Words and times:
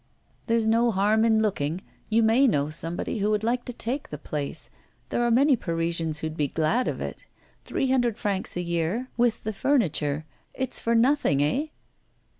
'There's 0.47 0.65
no 0.65 0.89
harm 0.89 1.23
in 1.23 1.43
looking; 1.43 1.83
you 2.09 2.23
may 2.23 2.47
know 2.47 2.71
somebody 2.71 3.19
who 3.19 3.29
would 3.29 3.43
like 3.43 3.63
to 3.65 3.71
take 3.71 4.09
the 4.09 4.17
place. 4.17 4.71
There 5.09 5.21
are 5.21 5.29
many 5.29 5.55
Parisians 5.55 6.17
who'd 6.21 6.35
be 6.35 6.47
glad 6.47 6.87
of 6.87 6.99
it. 7.01 7.27
Three 7.65 7.91
hundred 7.91 8.17
francs 8.17 8.57
a 8.57 8.63
year, 8.63 9.09
with 9.15 9.43
the 9.43 9.53
furniture; 9.53 10.25
it's 10.55 10.81
for 10.81 10.95
nothing, 10.95 11.43
eh? 11.43 11.67